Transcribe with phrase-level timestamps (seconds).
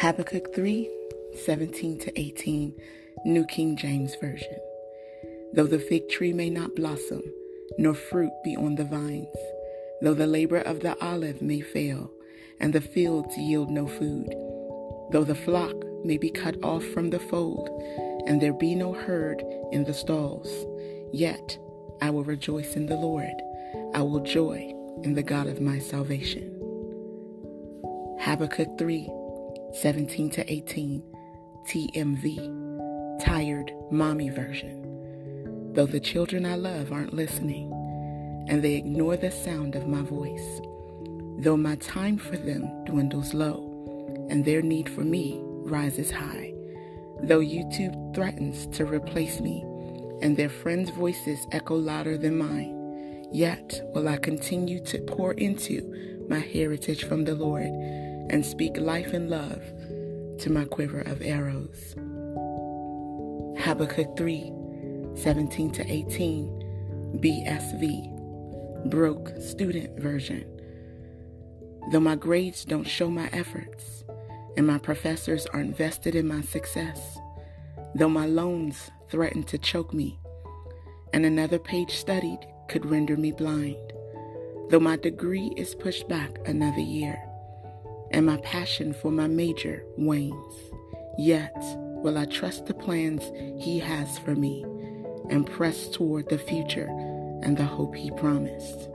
[0.00, 0.88] Habakkuk 3
[1.44, 2.74] 17 to 18,
[3.26, 4.56] New King James Version.
[5.52, 7.20] Though the fig tree may not blossom,
[7.76, 9.36] nor fruit be on the vines,
[10.00, 12.10] though the labor of the olive may fail,
[12.60, 14.30] and the fields yield no food,
[15.12, 17.68] though the flock may be cut off from the fold,
[18.26, 20.48] and there be no herd in the stalls,
[21.12, 21.58] yet
[22.00, 23.36] I will rejoice in the Lord.
[23.92, 24.72] I will joy
[25.02, 26.56] in the God of my salvation.
[28.18, 29.19] Habakkuk 3
[29.72, 31.02] 17 to 18,
[31.68, 35.72] TMV, Tired Mommy Version.
[35.74, 37.72] Though the children I love aren't listening,
[38.48, 40.60] and they ignore the sound of my voice,
[41.38, 46.52] though my time for them dwindles low, and their need for me rises high,
[47.22, 49.64] though YouTube threatens to replace me,
[50.20, 56.26] and their friends' voices echo louder than mine, yet will I continue to pour into
[56.28, 57.70] my heritage from the Lord
[58.30, 59.60] and speak life and love
[60.38, 61.94] to my quiver of arrows.
[63.62, 64.52] Habakkuk 3
[65.16, 70.44] 17 to 18, BSV, Broke Student Version.
[71.90, 74.04] Though my grades don't show my efforts,
[74.56, 77.18] and my professors aren't vested in my success,
[77.96, 80.20] though my loans threaten to choke me,
[81.12, 83.92] and another page studied could render me blind,
[84.68, 87.20] though my degree is pushed back another year
[88.10, 90.54] and my passion for my major wanes.
[91.18, 91.54] Yet
[92.02, 93.22] will I trust the plans
[93.62, 94.64] He has for me
[95.28, 96.88] and press toward the future
[97.42, 98.88] and the hope He promised.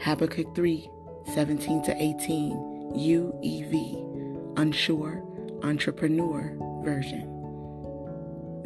[0.00, 0.90] Habakkuk 3
[1.34, 2.52] 17 to 18,
[2.94, 5.24] UEV, Unsure
[5.62, 7.32] Entrepreneur Version.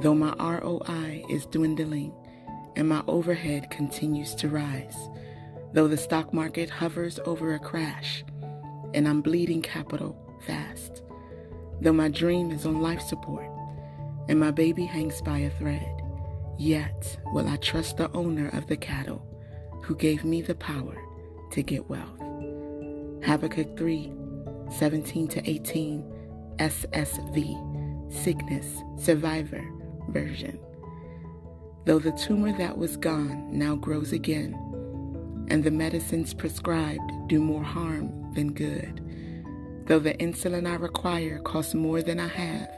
[0.00, 2.12] Though my ROI is dwindling
[2.76, 4.96] and my overhead continues to rise,
[5.72, 8.24] though the stock market hovers over a crash,
[8.94, 11.02] and I'm bleeding capital fast.
[11.80, 13.48] Though my dream is on life support
[14.28, 16.02] and my baby hangs by a thread,
[16.58, 19.26] yet will I trust the owner of the cattle
[19.82, 20.96] who gave me the power
[21.52, 22.20] to get wealth.
[23.24, 24.12] Habakkuk 3
[24.70, 26.04] 17 to 18,
[26.58, 28.66] SSV, Sickness
[28.98, 29.64] Survivor
[30.10, 30.60] Version.
[31.86, 34.54] Though the tumor that was gone now grows again,
[35.48, 39.00] and the medicines prescribed do more harm than good.
[39.86, 42.70] Though the insulin I require costs more than I have,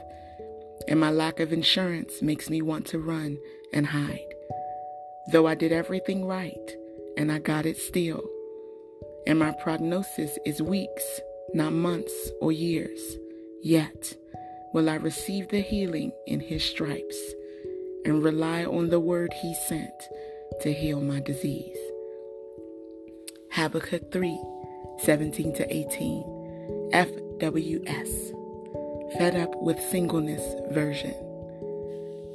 [0.87, 3.37] and my lack of insurance makes me want to run
[3.71, 4.33] and hide.
[5.31, 6.75] Though I did everything right
[7.15, 8.23] and I got it still,
[9.25, 11.21] and my prognosis is weeks,
[11.53, 12.99] not months or years,
[13.61, 14.15] yet
[14.73, 17.17] will I receive the healing in His stripes
[18.05, 20.09] and rely on the word He sent
[20.61, 21.77] to heal my disease.
[23.51, 24.39] Habakkuk 3
[24.99, 26.23] 17 to 18,
[26.93, 31.13] FWS, Fed Up with Singleness version.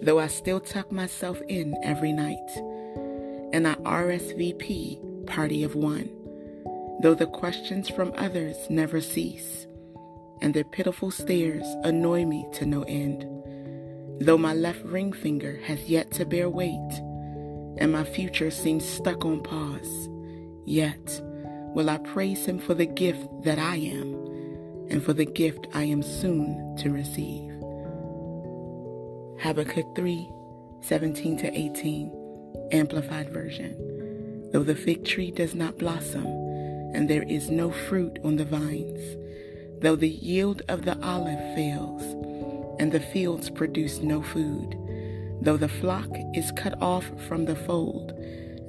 [0.03, 2.51] Though I still tuck myself in every night,
[3.53, 6.11] and I RSVP party of one,
[7.03, 9.67] though the questions from others never cease,
[10.41, 13.27] and their pitiful stares annoy me to no end,
[14.21, 17.03] though my left ring finger has yet to bear weight,
[17.79, 20.09] and my future seems stuck on pause.
[20.65, 21.23] Yet
[21.75, 24.15] will I praise him for the gift that I am
[24.91, 27.53] and for the gift I am soon to receive.
[29.41, 30.31] Habakkuk 3
[30.81, 34.51] 17 to 18, Amplified Version.
[34.53, 36.27] Though the fig tree does not blossom,
[36.95, 39.17] and there is no fruit on the vines,
[39.83, 42.03] though the yield of the olive fails,
[42.81, 44.77] and the fields produce no food,
[45.41, 48.13] though the flock is cut off from the fold,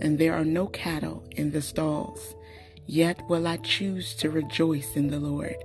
[0.01, 2.35] and there are no cattle in the stalls.
[2.91, 5.57] Yet will I choose to rejoice in the Lord.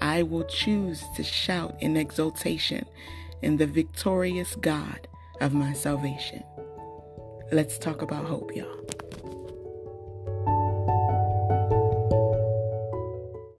[0.00, 2.86] I will choose to shout in exultation
[3.42, 5.08] in the victorious God
[5.40, 6.44] of my salvation.
[7.50, 8.91] Let's talk about hope, y'all.